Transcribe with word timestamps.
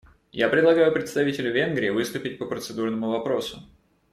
Я 0.31 0.49
предлагаю 0.49 0.91
представителю 0.91 1.53
Венгрии 1.53 1.89
выступить 1.89 2.39
по 2.39 2.47
процедурному 2.47 3.11
вопросу. 3.11 3.61